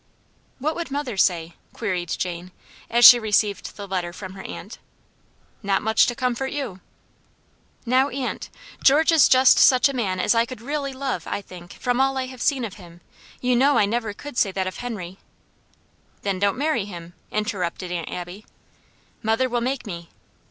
"What 0.57 0.73
would 0.75 0.89
mother 0.89 1.15
say?" 1.15 1.53
queried 1.73 2.09
Jane, 2.09 2.49
as 2.89 3.05
she 3.05 3.19
received 3.19 3.75
the 3.75 3.87
letter 3.87 4.11
from 4.11 4.33
her 4.33 4.41
aunt. 4.41 4.79
"Not 5.61 5.83
much 5.83 6.07
to 6.07 6.15
comfort 6.15 6.47
you." 6.51 6.79
"Now, 7.85 8.09
aunt, 8.09 8.49
George 8.83 9.11
is 9.11 9.29
just 9.29 9.59
such 9.59 9.87
a 9.87 9.93
man 9.95 10.19
as 10.19 10.33
I 10.33 10.43
could 10.43 10.59
really 10.59 10.91
love, 10.91 11.27
I 11.27 11.39
think, 11.39 11.73
from 11.73 12.01
all 12.01 12.17
I 12.17 12.25
have 12.25 12.41
seen 12.41 12.65
of 12.65 12.73
him; 12.81 13.01
you 13.41 13.55
know 13.55 13.77
I 13.77 13.85
never 13.85 14.11
could 14.11 14.37
say 14.39 14.51
that 14.51 14.65
of 14.65 14.77
Henry" 14.77 15.19
"Then 16.23 16.39
don't 16.39 16.57
marry 16.57 16.85
him," 16.85 17.13
interrupted 17.29 17.91
Aunt 17.91 18.09
Abby. 18.11 18.47
"Mother 19.21 19.47
will 19.47 19.61
make 19.61 19.85
me." 19.85 20.09